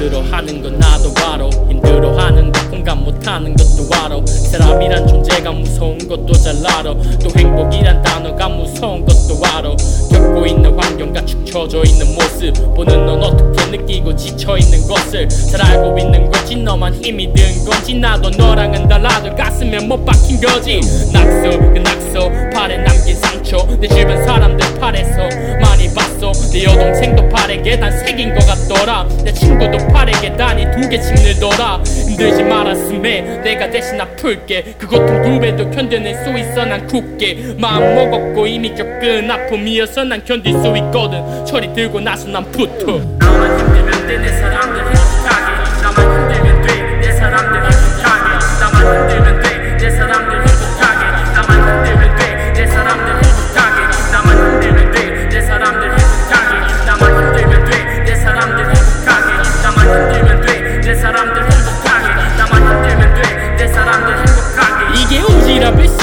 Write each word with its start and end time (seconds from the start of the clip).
힘들어하는 0.00 0.62
건 0.62 0.78
나도 0.78 1.12
바로 1.12 1.50
힘들어하는 1.68 2.50
거 2.50 2.70
공감 2.70 3.04
못하는 3.04 3.54
것도 3.54 3.86
알아 3.94 4.24
사람이란 4.24 5.06
존재가 5.06 5.52
무서운 5.52 5.98
것도 6.08 6.32
잘 6.32 6.54
알아. 6.66 6.94
또 6.94 7.28
행복이란 7.36 8.00
단어가 8.02 8.48
무서운 8.48 9.04
것도 9.04 9.38
알아. 9.44 9.76
겪고 10.10 10.46
있는 10.46 10.78
환경과 10.78 11.26
축처져 11.26 11.82
있는 11.84 12.14
모습 12.14 12.74
보는 12.74 13.04
넌 13.04 13.22
어떻게 13.22 13.76
느끼고 13.76 14.16
지쳐있는 14.16 14.88
것을. 14.88 15.28
잘 15.28 15.60
알고 15.66 15.98
있는 15.98 16.30
거지 16.30 16.56
너만 16.56 16.94
힘이 16.94 17.30
든 17.34 17.64
건지. 17.66 17.94
나도 17.94 18.30
너랑은 18.30 18.88
달라도 18.88 19.36
가슴에 19.36 19.80
못 19.80 20.02
박힌 20.06 20.40
거지. 20.40 20.80
낙서 21.12 21.58
그 21.58 21.78
낙서 21.78 22.30
발에 22.54 22.78
남긴 22.78 23.16
상처. 23.16 23.39
내 23.80 23.88
주변 23.88 24.24
사람들 24.24 24.78
팔에서 24.78 25.28
많이 25.60 25.92
봤어. 25.92 26.30
내 26.52 26.64
여동생도 26.64 27.28
팔에 27.28 27.60
계단 27.62 27.90
새긴 27.98 28.32
것 28.32 28.46
같더라. 28.46 29.08
내 29.24 29.32
친구도 29.32 29.88
팔에 29.88 30.12
계단이 30.20 30.66
두 30.70 30.88
개씩 30.88 31.14
늘더라. 31.14 31.82
힘들지 31.84 32.44
말았음에 32.44 33.40
내가 33.42 33.68
대신 33.68 34.00
아플게. 34.00 34.74
그 34.78 34.86
고통 34.86 35.22
두 35.22 35.40
배도 35.40 35.70
견뎌낼 35.70 36.14
수 36.24 36.30
있어. 36.38 36.64
난 36.64 36.86
굳게. 36.86 37.56
마음 37.58 37.94
먹었고 37.96 38.46
이미 38.46 38.72
겪은 38.72 39.28
아픔이어서 39.28 40.04
난 40.04 40.24
견딜 40.24 40.52
수 40.52 40.68
있거든. 40.76 41.44
철이 41.44 41.72
들고 41.74 42.00
나서 42.00 42.28
난 42.28 42.44
붙어. 42.52 43.00
나만 43.18 43.58
힘들면 43.58 44.06
돼내 44.06 44.28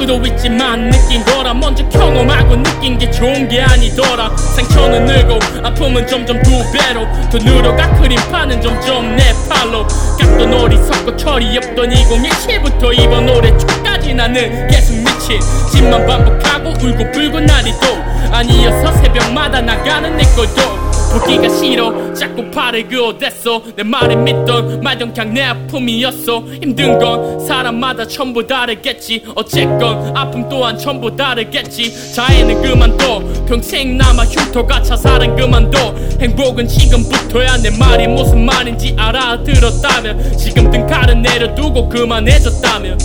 수도 0.00 0.16
있지만 0.24 0.88
느낀 0.88 1.22
거라 1.26 1.52
먼저 1.52 1.86
경험하고 1.90 2.56
느낀 2.56 2.96
게 2.96 3.10
좋은 3.10 3.46
게 3.48 3.60
아니더라. 3.60 4.34
상처는 4.34 5.04
늘고 5.04 5.38
아픔은 5.62 6.06
점점 6.06 6.40
두 6.42 6.50
배로 6.72 7.06
더 7.30 7.36
늘어가 7.36 7.92
그림판은 8.00 8.62
점점 8.62 9.14
내 9.14 9.24
팔로. 9.46 9.86
깎던 10.18 10.54
어리석고 10.54 11.16
철이 11.18 11.58
없던 11.58 11.90
2017부터 11.90 12.98
이번 12.98 13.28
올해 13.28 13.56
초까지 13.58 14.14
나는 14.14 14.68
계속 14.68 14.94
미친 14.96 15.38
짓만 15.70 16.06
반복하고 16.06 16.70
울고 16.70 17.12
불고 17.12 17.38
날이 17.40 17.70
또 17.82 18.34
아니어서 18.34 18.92
새벽마다 19.02 19.60
나가는 19.60 20.16
내 20.16 20.24
걸도 20.34 20.79
보기가 21.10 21.48
싫어. 21.48 22.14
자꾸 22.14 22.50
팔을 22.50 22.88
그어 22.88 23.16
댔어. 23.18 23.62
내 23.76 23.82
말을 23.82 24.16
믿던 24.16 24.80
말던 24.80 25.12
그냥 25.12 25.34
내 25.34 25.42
아픔이었어. 25.42 26.40
힘든 26.62 26.98
건 26.98 27.40
사람마다 27.40 28.06
전부 28.06 28.46
다르겠지. 28.46 29.24
어쨌건 29.34 30.16
아픔 30.16 30.48
또한 30.48 30.78
전부 30.78 31.14
다르겠지. 31.14 32.14
자해는 32.14 32.62
그만둬. 32.62 33.44
평생 33.46 33.96
남아 33.96 34.24
흉터가 34.24 34.82
자살은 34.82 35.36
그만둬. 35.36 35.94
행복은 36.20 36.68
지금부터야 36.68 37.56
내 37.58 37.70
말이 37.76 38.06
무슨 38.06 38.44
말인지 38.44 38.94
알아들었다면 38.96 40.36
지금 40.36 40.70
등칼은 40.70 41.22
내려두고 41.22 41.88
그만해줬다면 41.88 42.98